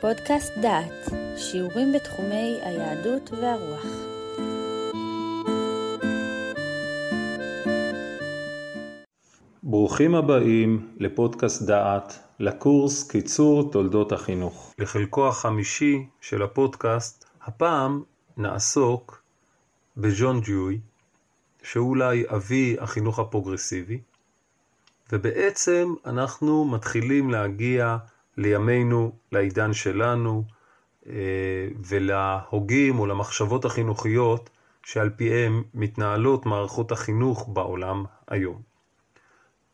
[0.00, 3.86] פודקאסט דעת, שיעורים בתחומי היהדות והרוח.
[9.62, 14.74] ברוכים הבאים לפודקאסט דעת, לקורס קיצור תולדות החינוך.
[14.78, 18.02] לחלקו החמישי של הפודקאסט, הפעם
[18.36, 19.22] נעסוק
[19.96, 20.78] בג'ון דיואי,
[21.62, 24.00] שהוא אולי אבי החינוך הפרוגרסיבי,
[25.12, 27.96] ובעצם אנחנו מתחילים להגיע
[28.38, 30.44] לימינו, לעידן שלנו,
[31.06, 34.50] אה, ולהוגים או למחשבות החינוכיות
[34.84, 38.62] שעל פיהם מתנהלות מערכות החינוך בעולם היום.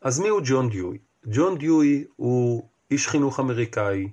[0.01, 0.97] אז מי הוא ג'ון דיואי?
[1.25, 4.09] ג'ון דיואי הוא איש חינוך אמריקאי,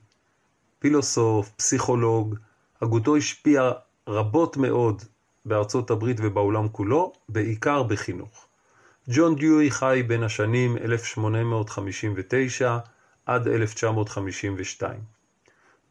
[0.79, 2.35] פילוסוף, פסיכולוג,
[2.83, 3.71] הגותו השפיע
[4.09, 5.03] רבות מאוד
[5.45, 8.47] בארצות הברית ובעולם כולו, בעיקר בחינוך.
[9.11, 12.79] ג'ון דיואי חי בין השנים 1859
[13.27, 15.01] עד 1952.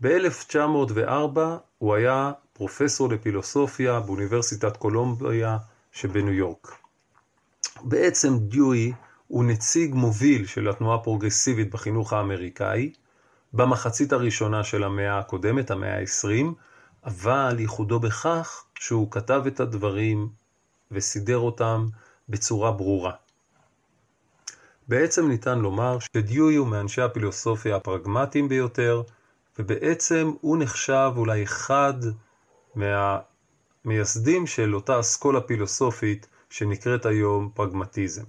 [0.02, 1.40] ב-1904
[1.78, 5.58] הוא היה פרופסור לפילוסופיה באוניברסיטת קולומביה
[5.92, 6.76] שבניו יורק.
[7.84, 8.94] בעצם דיואי
[9.28, 12.92] הוא נציג מוביל של התנועה הפרוגרסיבית בחינוך האמריקאי
[13.54, 16.46] במחצית הראשונה של המאה הקודמת, המאה ה-20,
[17.06, 20.30] אבל ייחודו בכך שהוא כתב את הדברים
[20.92, 21.88] וסידר אותם
[22.30, 23.14] בצורה ברורה.
[24.92, 29.02] בעצם ניתן לומר שדיואי הוא מאנשי הפילוסופיה הפרגמטיים ביותר,
[29.60, 31.94] ובעצם הוא נחשב אולי אחד
[32.76, 38.24] מהמייסדים של אותה אסכולה פילוסופית שנקראת היום פרגמטיזם.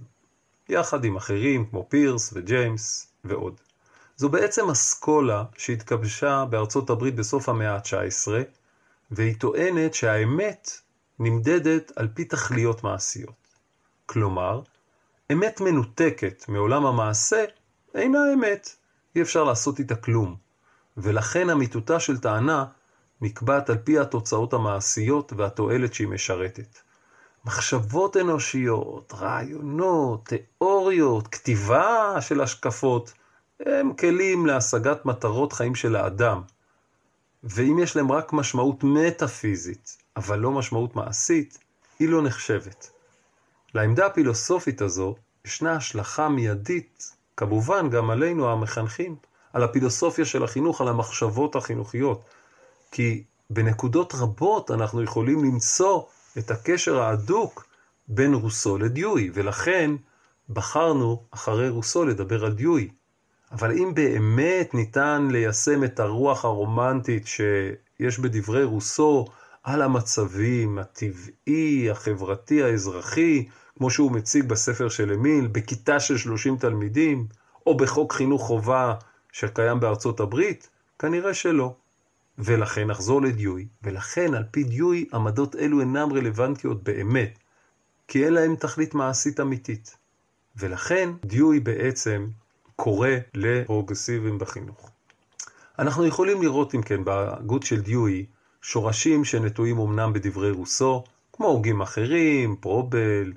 [0.69, 3.61] יחד עם אחרים כמו פירס וג'יימס ועוד.
[4.17, 8.31] זו בעצם אסכולה שהתקבשה בארצות הברית בסוף המאה ה-19,
[9.11, 10.71] והיא טוענת שהאמת
[11.19, 13.47] נמדדת על פי תכליות מעשיות.
[14.05, 14.61] כלומר,
[15.33, 17.45] אמת מנותקת מעולם המעשה
[17.95, 18.75] אינה אמת,
[19.15, 20.35] אי אפשר לעשות איתה כלום,
[20.97, 22.65] ולכן אמיתותה של טענה
[23.21, 26.79] נקבעת על פי התוצאות המעשיות והתועלת שהיא משרתת.
[27.45, 33.13] מחשבות אנושיות, רעיונות, תיאוריות, כתיבה של השקפות,
[33.59, 36.41] הם כלים להשגת מטרות חיים של האדם.
[37.43, 41.57] ואם יש להם רק משמעות מטאפיזית, אבל לא משמעות מעשית,
[41.99, 42.91] היא לא נחשבת.
[43.73, 45.15] לעמדה הפילוסופית הזו
[45.47, 49.15] ישנה השלכה מיידית, כמובן גם עלינו המחנכים,
[49.53, 52.21] על הפילוסופיה של החינוך, על המחשבות החינוכיות.
[52.91, 56.01] כי בנקודות רבות אנחנו יכולים למצוא
[56.37, 57.65] את הקשר ההדוק
[58.07, 59.91] בין רוסו לדיואי, ולכן
[60.49, 62.89] בחרנו אחרי רוסו לדבר על דיואי.
[63.51, 69.25] אבל אם באמת ניתן ליישם את הרוח הרומנטית שיש בדברי רוסו
[69.63, 77.27] על המצבים הטבעי, החברתי, האזרחי, כמו שהוא מציג בספר של אמיל, בכיתה של 30 תלמידים,
[77.67, 78.95] או בחוק חינוך חובה
[79.31, 80.69] שקיים בארצות הברית?
[80.99, 81.75] כנראה שלא.
[82.37, 87.39] ולכן נחזור לדיואי, ולכן על פי דיואי עמדות אלו אינן רלוונטיות באמת,
[88.07, 89.97] כי אין להם תכלית מעשית אמיתית.
[90.55, 92.27] ולכן דיואי בעצם
[92.75, 94.91] קורא לפרוגרסיבים בחינוך.
[95.79, 98.25] אנחנו יכולים לראות אם כן בהגות של דיואי
[98.61, 103.33] שורשים שנטועים אמנם בדברי רוסו, כמו הוגים אחרים, פרובל,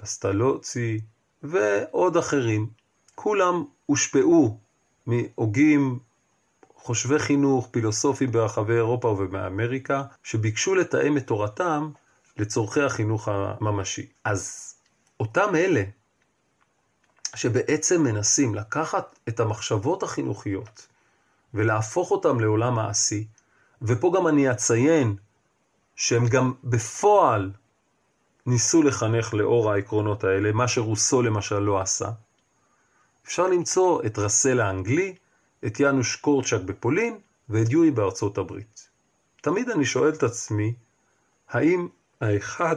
[0.00, 1.00] פסטלוצי
[1.42, 2.70] ועוד אחרים.
[3.14, 4.58] כולם הושפעו
[5.06, 5.98] מהוגים,
[6.76, 11.90] חושבי חינוך, פילוסופים ברחבי אירופה ובאמריקה, שביקשו לתאם את תורתם
[12.36, 14.06] לצורכי החינוך הממשי.
[14.24, 14.74] אז
[15.20, 15.82] אותם אלה
[17.34, 20.86] שבעצם מנסים לקחת את המחשבות החינוכיות
[21.54, 23.26] ולהפוך אותם לעולם מעשי,
[23.82, 25.16] ופה גם אני אציין
[25.96, 27.50] שהם גם בפועל
[28.46, 32.08] ניסו לחנך לאור העקרונות האלה, מה שרוסו למשל לא עשה.
[33.26, 35.14] אפשר למצוא את רסל האנגלי,
[35.66, 37.18] את יאנוש קורצ'אק בפולין
[37.48, 38.88] ואת יואי בארצות הברית.
[39.40, 40.74] תמיד אני שואל את עצמי,
[41.48, 41.88] האם
[42.20, 42.76] האחד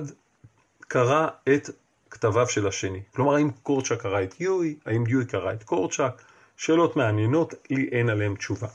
[0.79, 1.69] קרא את
[2.09, 3.01] כתביו של השני?
[3.16, 4.75] כלומר, האם קורצ'אק קרא את יואי?
[4.85, 6.22] האם יואי קרא את קורצ'אק?
[6.57, 8.68] שאלות מעניינות, לי אין עליהן תשובה.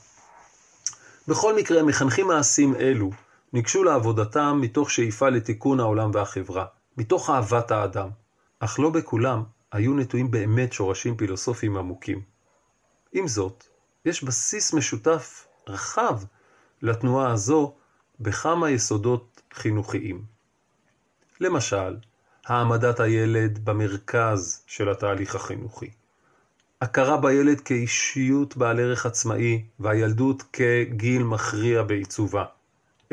[1.27, 3.11] בכל מקרה, מחנכים מעשים אלו
[3.53, 6.65] ניגשו לעבודתם מתוך שאיפה לתיקון העולם והחברה.
[6.99, 8.09] מתוך אהבת האדם,
[8.59, 12.21] אך לא בכולם היו נטועים באמת שורשים פילוסופיים עמוקים.
[13.11, 13.63] עם זאת,
[14.05, 16.19] יש בסיס משותף רחב
[16.81, 17.73] לתנועה הזו
[18.19, 20.23] בכמה יסודות חינוכיים.
[21.39, 21.97] למשל,
[22.45, 25.89] העמדת הילד במרכז של התהליך החינוכי.
[26.81, 32.45] הכרה בילד כאישיות בעל ערך עצמאי והילדות כגיל מכריע בעיצובה.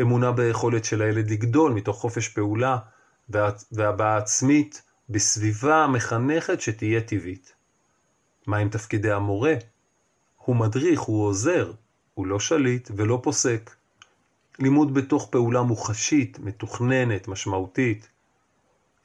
[0.01, 2.79] אמונה ביכולת של הילד לגדול מתוך חופש פעולה
[3.73, 7.53] והבעה עצמית בסביבה מחנכת שתהיה טבעית.
[8.47, 9.55] מה עם תפקידי המורה?
[10.37, 11.73] הוא מדריך, הוא עוזר,
[12.15, 13.77] הוא לא שליט ולא פוסק.
[14.59, 18.09] לימוד בתוך פעולה מוחשית, מתוכננת, משמעותית.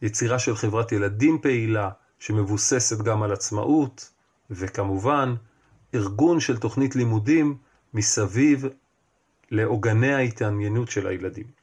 [0.01, 1.89] יצירה של חברת ילדים פעילה,
[2.19, 4.11] שמבוססת גם על עצמאות,
[4.49, 5.35] וכמובן,
[5.93, 7.57] ארגון של תוכנית לימודים
[7.93, 8.65] מסביב
[9.51, 11.60] לעוגני ההתעניינות של הילדים.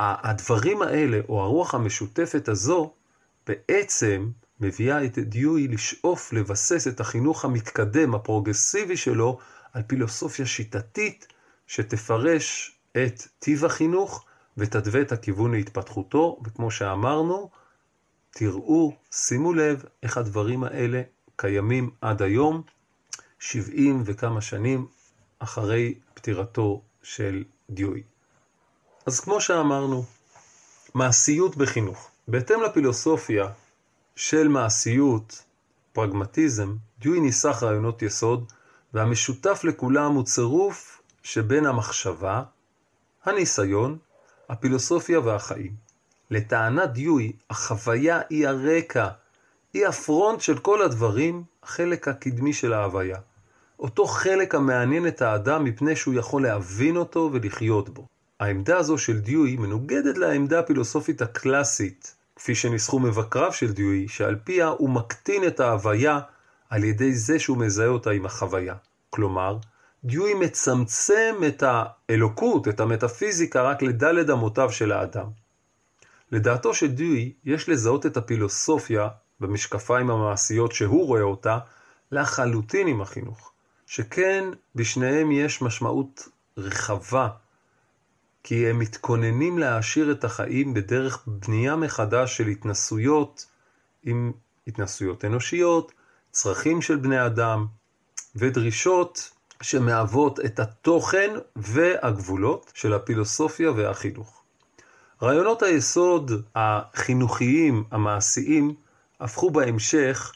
[0.00, 2.92] הדברים האלה, או הרוח המשותפת הזו,
[3.46, 9.38] בעצם מביאה את דיואי לשאוף לבסס את החינוך המתקדם, הפרוגרסיבי שלו,
[9.72, 11.26] על פילוסופיה שיטתית
[11.66, 14.24] שתפרש את טיב החינוך
[14.56, 17.50] ותתווה את הכיוון להתפתחותו, וכמו שאמרנו,
[18.30, 21.02] תראו, שימו לב איך הדברים האלה
[21.36, 22.62] קיימים עד היום,
[23.38, 24.86] 70 וכמה שנים
[25.38, 28.02] אחרי פטירתו של דיואי.
[29.06, 30.04] אז כמו שאמרנו,
[30.94, 32.10] מעשיות בחינוך.
[32.28, 33.48] בהתאם לפילוסופיה
[34.16, 35.42] של מעשיות,
[35.92, 38.52] פרגמטיזם, דיואי ניסח רעיונות יסוד,
[38.94, 42.42] והמשותף לכולם הוא צירוף שבין המחשבה,
[43.24, 43.98] הניסיון,
[44.48, 45.74] הפילוסופיה והחיים.
[46.30, 49.08] לטענת דיואי, החוויה היא הרקע,
[49.74, 53.18] היא הפרונט של כל הדברים, החלק הקדמי של ההוויה.
[53.78, 58.06] אותו חלק המעניין את האדם מפני שהוא יכול להבין אותו ולחיות בו.
[58.40, 64.66] העמדה הזו של דיואי מנוגדת לעמדה הפילוסופית הקלאסית, כפי שניסחו מבקריו של דיואי, שעל פיה
[64.66, 66.20] הוא מקטין את ההוויה
[66.70, 68.74] על ידי זה שהוא מזהה אותה עם החוויה.
[69.10, 69.58] כלומר,
[70.04, 75.26] דיואי מצמצם את האלוקות, את המטאפיזיקה, רק לדלת אמותיו של האדם.
[76.32, 79.08] לדעתו של דיואי, יש לזהות את הפילוסופיה
[79.40, 81.58] במשקפיים המעשיות שהוא רואה אותה,
[82.12, 83.52] לחלוטין עם החינוך.
[83.86, 84.44] שכן
[84.74, 87.28] בשניהם יש משמעות רחבה,
[88.46, 93.46] כי הם מתכוננים להעשיר את החיים בדרך בנייה מחדש של התנסויות
[94.02, 94.32] עם
[94.66, 95.92] התנסויות אנושיות,
[96.30, 97.66] צרכים של בני אדם
[98.36, 99.30] ודרישות
[99.62, 104.42] שמהוות את התוכן והגבולות של הפילוסופיה והחינוך.
[105.22, 108.74] רעיונות היסוד החינוכיים המעשיים
[109.20, 110.32] הפכו בהמשך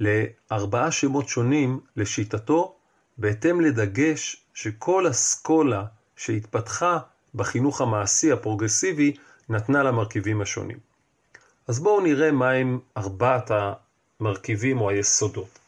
[0.00, 2.76] לארבעה שמות שונים לשיטתו
[3.18, 5.84] בהתאם לדגש שכל אסכולה
[6.16, 6.98] שהתפתחה
[7.36, 9.16] בחינוך המעשי הפרוגרסיבי
[9.48, 10.78] נתנה למרכיבים השונים.
[11.68, 13.50] אז בואו נראה מהם ארבעת
[14.20, 15.58] המרכיבים או היסודות.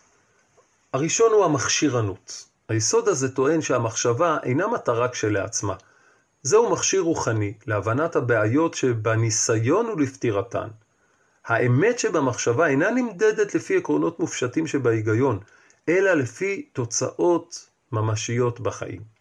[0.92, 2.44] הראשון הוא המכשירנות.
[2.68, 5.74] היסוד הזה טוען שהמחשבה אינה מטרה כשלעצמה.
[6.42, 10.68] זהו מכשיר רוחני להבנת הבעיות שבניסיון ולפתירתן.
[11.44, 15.38] האמת שבמחשבה אינה נמדדת לפי עקרונות מופשטים שבהיגיון,
[15.88, 19.17] אלא לפי תוצאות ממשיות בחיים.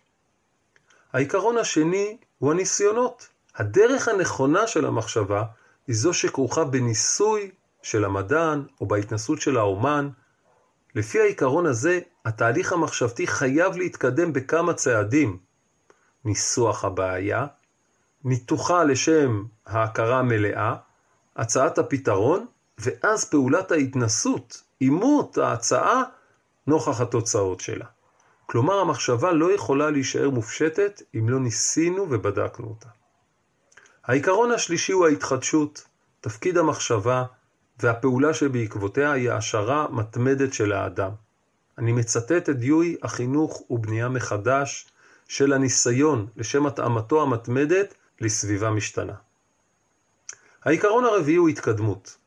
[1.18, 3.28] העיקרון השני הוא הניסיונות.
[3.56, 5.44] הדרך הנכונה של המחשבה
[5.88, 10.10] היא זו שכרוכה בניסוי של המדען או בהתנסות של האומן.
[10.96, 15.38] לפי העיקרון הזה, התהליך המחשבתי חייב להתקדם בכמה צעדים.
[16.26, 17.46] ניסוח הבעיה,
[18.24, 20.76] ניתוחה לשם ההכרה המלאה,
[21.36, 22.46] הצעת הפתרון,
[22.78, 26.04] ואז פעולת ההתנסות, אימות ההצעה
[26.68, 27.86] נוכח התוצאות שלה.
[28.50, 32.88] כלומר, המחשבה לא יכולה להישאר מופשטת אם לא ניסינו ובדקנו אותה.
[34.04, 35.86] העיקרון השלישי הוא ההתחדשות.
[36.22, 37.24] תפקיד המחשבה
[37.80, 41.12] והפעולה שבעקבותיה היא העשרה מתמדת של האדם.
[41.78, 44.88] אני מצטט את דיואי, החינוך ובנייה מחדש
[45.28, 49.14] של הניסיון לשם התאמתו המתמדת לסביבה משתנה.
[50.64, 52.18] העיקרון הרביעי הוא התקדמות.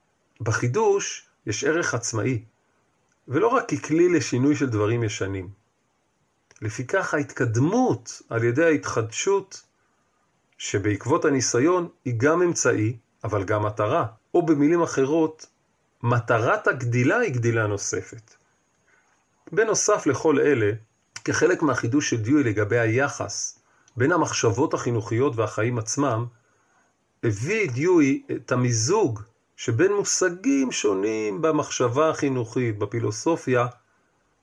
[0.40, 2.44] בחידוש יש ערך עצמאי,
[3.28, 5.59] ולא רק ככלי לשינוי של דברים ישנים.
[6.62, 9.62] לפיכך ההתקדמות על ידי ההתחדשות
[10.58, 14.06] שבעקבות הניסיון היא גם אמצעי, אבל גם מטרה.
[14.34, 15.46] או במילים אחרות,
[16.02, 18.34] מטרת הגדילה היא גדילה נוספת.
[19.52, 20.72] בנוסף לכל אלה,
[21.24, 23.58] כחלק מהחידוש של דיואי לגבי היחס
[23.96, 26.26] בין המחשבות החינוכיות והחיים עצמם,
[27.24, 29.20] הביא דיואי את המיזוג
[29.56, 33.66] שבין מושגים שונים במחשבה החינוכית, בפילוסופיה,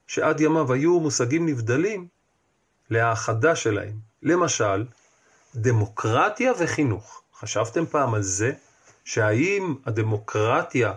[0.08, 2.08] שעד ימיו היו מושגים נבדלים,
[2.90, 3.96] להאחדה שלהם.
[4.24, 4.86] למשל,
[5.56, 7.22] דמוקרטיה וחינוך.
[7.40, 8.52] חשבתם פעם על זה?
[9.04, 10.94] שהאם הדמוקרטיה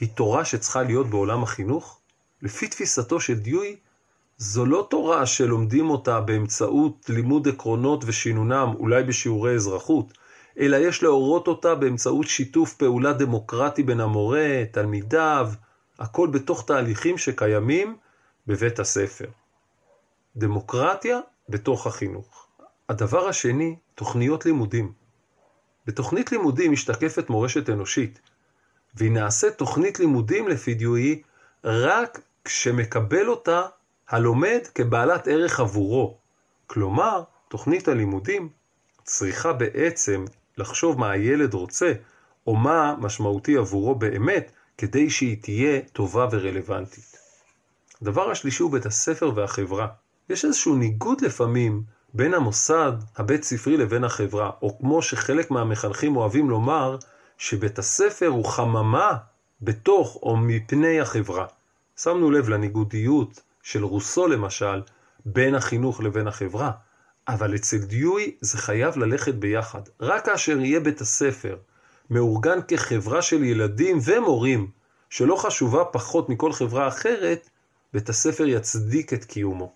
[0.00, 2.00] היא תורה שצריכה להיות בעולם החינוך?
[2.42, 3.76] לפי תפיסתו של דיואי,
[4.38, 10.12] זו לא תורה שלומדים אותה באמצעות לימוד עקרונות ושינונם, אולי בשיעורי אזרחות,
[10.58, 15.50] אלא יש להורות אותה באמצעות שיתוף פעולה דמוקרטי בין המורה, תלמידיו,
[15.98, 17.96] הכל בתוך תהליכים שקיימים
[18.46, 19.28] בבית הספר.
[20.36, 22.46] דמוקרטיה בתוך החינוך.
[22.88, 24.92] הדבר השני, תוכניות לימודים.
[25.86, 28.20] בתוכנית לימודים משתקפת מורשת אנושית,
[28.94, 31.22] והיא נעשית תוכנית לימודים לפי דיואי
[31.64, 33.62] רק כשמקבל אותה
[34.08, 36.18] הלומד כבעלת ערך עבורו,
[36.66, 38.48] כלומר, תוכנית הלימודים
[39.02, 40.24] צריכה בעצם
[40.58, 41.92] לחשוב מה הילד רוצה,
[42.46, 47.23] או מה משמעותי עבורו באמת, כדי שהיא תהיה טובה ורלוונטית.
[48.02, 49.86] הדבר השלישי הוא בית הספר והחברה.
[50.30, 51.82] יש איזשהו ניגוד לפעמים
[52.14, 56.96] בין המוסד הבית ספרי לבין החברה, או כמו שחלק מהמחנכים אוהבים לומר,
[57.38, 59.16] שבית הספר הוא חממה
[59.60, 61.46] בתוך או מפני החברה.
[61.96, 64.82] שמנו לב לניגודיות של רוסו למשל,
[65.24, 66.70] בין החינוך לבין החברה,
[67.28, 69.80] אבל אצל דיואי זה חייב ללכת ביחד.
[70.00, 71.56] רק כאשר יהיה בית הספר
[72.10, 74.70] מאורגן כחברה של ילדים ומורים,
[75.10, 77.50] שלא חשובה פחות מכל חברה אחרת,
[77.94, 79.72] בית הספר יצדיק את קיומו.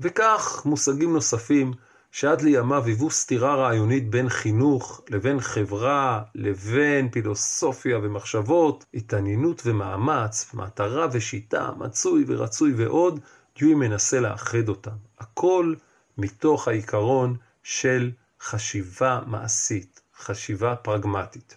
[0.00, 1.72] וכך מושגים נוספים
[2.10, 11.06] שעד לימיו היוו סתירה רעיונית בין חינוך לבין חברה, לבין פילוסופיה ומחשבות, התעניינות ומאמץ, מטרה
[11.12, 13.20] ושיטה, מצוי ורצוי ועוד,
[13.58, 14.96] דיואי מנסה לאחד אותם.
[15.18, 15.74] הכל
[16.18, 21.56] מתוך העיקרון של חשיבה מעשית, חשיבה פרגמטית.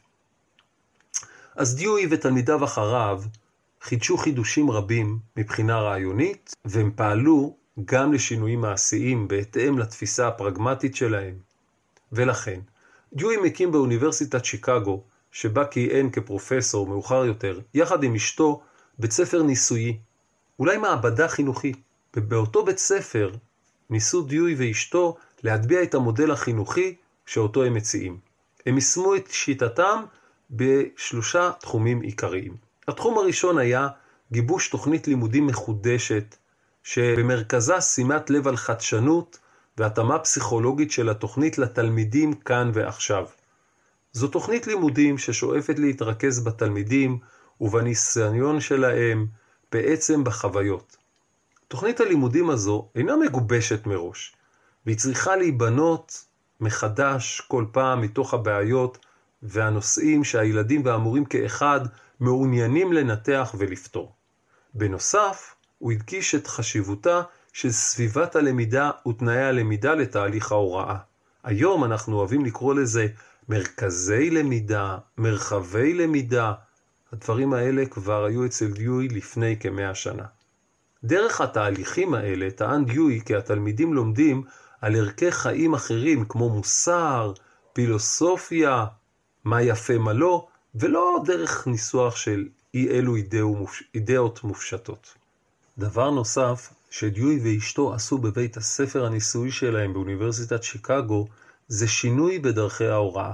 [1.56, 3.22] אז דיואי ותלמידיו אחריו
[3.82, 7.56] חידשו חידושים רבים מבחינה רעיונית, והם פעלו
[7.86, 11.36] גם לשינויים מעשיים בהתאם לתפיסה הפרגמטית שלהם.
[12.12, 12.60] ולכן,
[13.14, 18.62] דיואי מקים באוניברסיטת שיקגו, שבה כיהן כפרופסור מאוחר יותר, יחד עם אשתו,
[19.00, 19.98] בית ספר ניסויי,
[20.60, 21.78] אולי מעבדה חינוכית.
[22.16, 23.32] ובאותו בית ספר
[23.90, 26.96] ניסו דיואי ואשתו להטביע את המודל החינוכי
[27.26, 28.20] שאותו הם מציעים.
[28.66, 30.04] הם יישמו את שיטתם
[30.52, 32.69] בשלושה תחומים עיקריים.
[32.90, 33.88] התחום הראשון היה
[34.32, 36.36] גיבוש תוכנית לימודים מחודשת,
[36.84, 39.40] שבמרכזה שימת לב על חדשנות
[39.78, 43.26] והתאמה פסיכולוגית של התוכנית לתלמידים כאן ועכשיו.
[44.12, 47.20] זו תוכנית לימודים ששואפת להתרכז בתלמידים
[47.62, 49.28] ובניסיון שלהם
[49.72, 50.98] בעצם בחוויות.
[51.68, 54.36] תוכנית הלימודים הזו אינה מגובשת מראש,
[54.86, 56.26] והיא צריכה להיבנות
[56.60, 59.06] מחדש כל פעם מתוך הבעיות
[59.44, 61.80] והנושאים שהילדים והמורים כאחד
[62.20, 64.14] מעוניינים לנתח ולפתור.
[64.74, 67.22] בנוסף, הוא הדגיש את חשיבותה
[67.54, 70.98] של סביבת הלמידה ותנאי הלמידה לתהליך ההוראה.
[71.44, 73.08] היום אנחנו אוהבים לקרוא לזה
[73.50, 76.54] מרכזי למידה, מרחבי למידה.
[77.14, 80.26] הדברים האלה כבר היו אצל דיואי לפני כמאה שנה.
[81.04, 84.44] דרך התהליכים האלה טען דיואי כי התלמידים לומדים
[84.82, 87.34] על ערכי חיים אחרים כמו מוסר,
[87.74, 88.86] פילוסופיה,
[89.44, 93.16] מה יפה מה לא, ולא דרך ניסוח של אי אלו
[93.96, 95.14] אידאות מופשטות.
[95.78, 101.28] דבר נוסף שדיואי ואשתו עשו בבית הספר הניסוי שלהם באוניברסיטת שיקגו,
[101.68, 103.32] זה שינוי בדרכי ההוראה.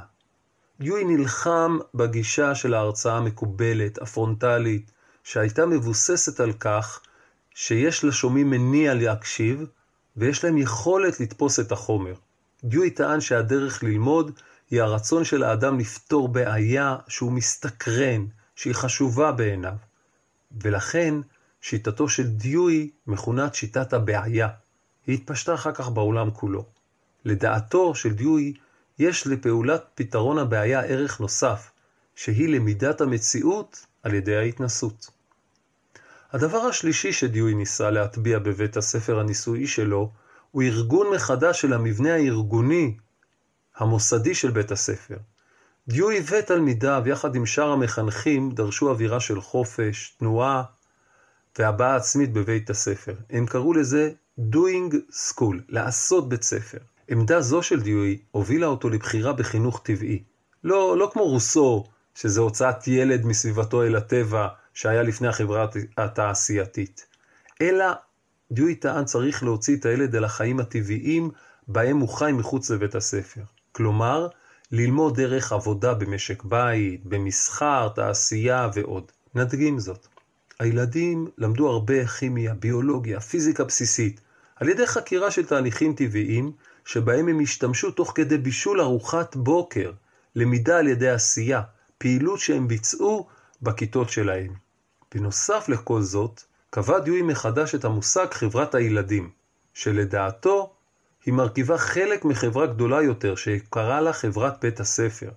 [0.80, 4.92] דיואי נלחם בגישה של ההרצאה המקובלת, הפרונטלית,
[5.24, 7.02] שהייתה מבוססת על כך
[7.56, 9.66] שיש לשומעים מניע להקשיב,
[10.18, 12.14] ויש להם יכולת לתפוס את החומר.
[12.64, 14.32] דיואי טען שהדרך ללמוד
[14.72, 19.76] היא הרצון של האדם לפתור בעיה שהוא מסתקרן, שהיא חשובה בעיניו.
[20.62, 21.16] ולכן,
[21.62, 24.50] שיטתו של דיואי מכונת שיטת הבעיה.
[25.08, 26.66] היא התפשטה אחר כך בעולם כולו.
[27.26, 28.54] לדעתו של דיואי,
[29.00, 31.72] יש לפעולת פתרון הבעיה ערך נוסף,
[32.16, 35.08] שהיא למידת המציאות על ידי ההתנסות.
[36.32, 40.12] הדבר השלישי שדיואי ניסה להטביע בבית הספר הניסויי שלו,
[40.52, 42.98] הוא ארגון מחדש של המבנה הארגוני
[43.78, 45.18] המוסדי של בית הספר.
[45.88, 50.64] דיואי ותלמידיו, יחד עם שאר המחנכים, דרשו אווירה של חופש, תנועה
[51.60, 53.16] והבעה עצמית בבית הספר.
[53.30, 56.78] הם קראו לזה doing school, לעשות בית ספר.
[57.08, 60.24] עמדה זו של דיואי הובילה אותו לבחירה בחינוך טבעי.
[60.64, 61.84] לא, לא כמו רוסו,
[62.16, 65.68] שזה הוצאת ילד מסביבתו אל הטבע, שהיה לפני החברה
[65.98, 67.06] התעשייתית.
[67.62, 67.86] אלא
[68.52, 71.32] דיואי טען צריך להוציא את הילד אל החיים הטבעיים
[71.68, 73.42] בהם הוא חי מחוץ לבית הספר.
[73.76, 74.28] כלומר,
[74.72, 79.12] ללמוד דרך עבודה במשק בית, במסחר, תעשייה ועוד.
[79.36, 80.08] נדגים זאת.
[80.60, 84.22] הילדים למדו הרבה כימיה, ביולוגיה, פיזיקה בסיסית,
[84.56, 86.52] על ידי חקירה של תהליכים טבעיים,
[86.86, 89.92] שבהם הם השתמשו תוך כדי בישול ארוחת בוקר,
[90.36, 91.62] למידה על ידי עשייה,
[91.98, 93.28] פעילות שהם ביצעו
[93.62, 94.54] בכיתות שלהם.
[95.16, 99.30] בנוסף לכל זאת, קבע דיואי מחדש את המושג חברת הילדים,
[99.74, 100.75] שלדעתו
[101.26, 105.30] היא מרכיבה חלק מחברה גדולה יותר שקרא לה חברת בית הספר.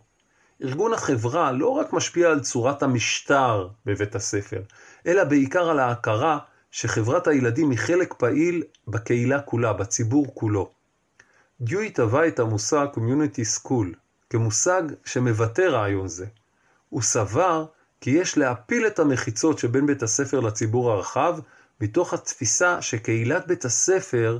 [0.62, 4.62] ארגון החברה לא רק משפיע על צורת המשטר בבית הספר,
[5.06, 6.38] אלא בעיקר על ההכרה
[6.70, 10.70] שחברת הילדים היא חלק פעיל בקהילה כולה, בציבור כולו.
[11.60, 13.96] דיואי טבע את המושג Community School
[14.30, 16.26] כמושג שמבטא רעיון זה.
[16.88, 17.66] הוא סבר
[18.00, 21.38] כי יש להפיל את המחיצות שבין בית הספר לציבור הרחב,
[21.80, 24.38] מתוך התפיסה שקהילת בית הספר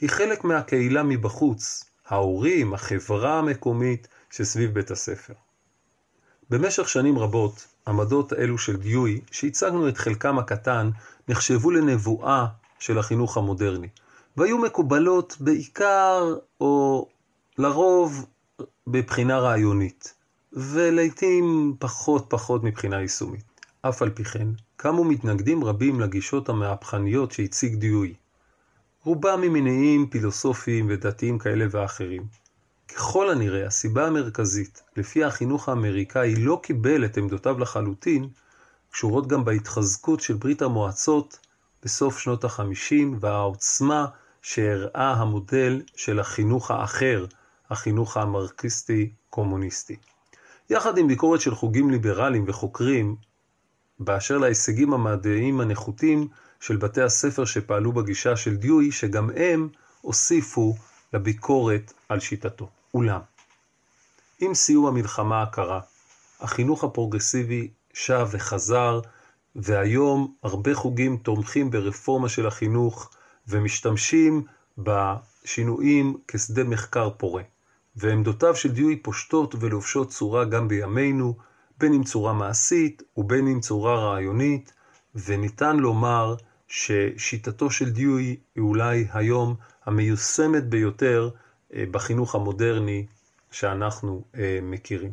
[0.00, 5.34] היא חלק מהקהילה מבחוץ, ההורים, החברה המקומית שסביב בית הספר.
[6.50, 10.90] במשך שנים רבות, עמדות אלו של דיואי, שהצגנו את חלקם הקטן,
[11.28, 12.46] נחשבו לנבואה
[12.78, 13.88] של החינוך המודרני,
[14.36, 17.06] והיו מקובלות בעיקר, או
[17.58, 18.26] לרוב,
[18.86, 20.14] בבחינה רעיונית,
[20.52, 23.44] ולעיתים פחות פחות מבחינה יישומית.
[23.82, 28.14] אף על פי כן, קמו מתנגדים רבים לגישות המהפכניות שהציג דיואי.
[29.04, 32.26] רובם ממניעים פילוסופיים ודתיים כאלה ואחרים.
[32.88, 38.28] ככל הנראה, הסיבה המרכזית לפי החינוך האמריקאי לא קיבל את עמדותיו לחלוטין,
[38.90, 41.38] קשורות גם בהתחזקות של ברית המועצות
[41.82, 44.06] בסוף שנות החמישים והעוצמה
[44.42, 47.26] שהראה המודל של החינוך האחר,
[47.70, 49.96] החינוך המרקסיסטי-קומוניסטי.
[50.70, 53.16] יחד עם ביקורת של חוגים ליברליים וחוקרים
[53.98, 56.28] באשר להישגים המדעיים הנחותים
[56.60, 59.68] של בתי הספר שפעלו בגישה של דיואי, שגם הם
[60.00, 60.74] הוסיפו
[61.12, 62.68] לביקורת על שיטתו.
[62.94, 63.20] אולם,
[64.40, 65.80] עם סיום המלחמה הקרה,
[66.40, 69.00] החינוך הפרוגרסיבי שב וחזר,
[69.56, 73.10] והיום הרבה חוגים תומכים ברפורמה של החינוך
[73.48, 74.44] ומשתמשים
[74.78, 77.42] בשינויים כשדה מחקר פורה.
[77.96, 81.36] ועמדותיו של דיואי פושטות ולובשות צורה גם בימינו,
[81.78, 84.72] בין אם צורה מעשית ובין אם צורה רעיונית,
[85.14, 86.34] וניתן לומר
[86.70, 91.30] ששיטתו של דיואי היא אולי היום המיושמת ביותר
[91.74, 93.06] אה, בחינוך המודרני
[93.50, 95.10] שאנחנו אה, מכירים.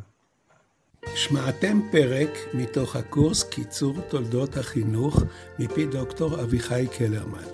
[1.15, 5.23] שמעתם פרק מתוך הקורס קיצור תולדות החינוך
[5.59, 7.47] מפי דוקטור אביחי קלרמן.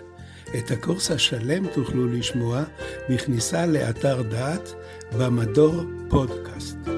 [0.57, 2.63] את הקורס השלם תוכלו לשמוע
[3.09, 4.73] בכניסה לאתר דעת
[5.17, 6.92] במדור פודקאסט.